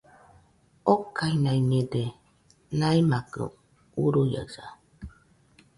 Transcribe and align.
okainaiñede, 0.93 2.03
naimakɨ 2.79 3.43
uruiaɨsa 4.03 4.65